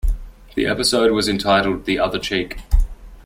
The 0.55 0.65
episode 0.65 1.11
was 1.11 1.29
entitled 1.29 1.85
"The 1.85 1.99
Other 1.99 2.17
Cheek". 2.17 2.57